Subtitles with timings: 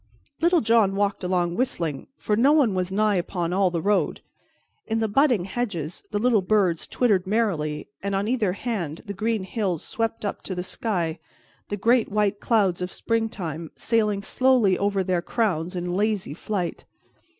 [0.41, 4.21] Little John walked along, whistling, for no one was nigh upon all the road.
[4.87, 9.43] In the budding hedges the little birds twittered merrily, and on either hand the green
[9.43, 11.19] hills swept up to the sky,
[11.69, 16.83] the great white clouds of springtime sailing slowly over their crowns in lazy flight.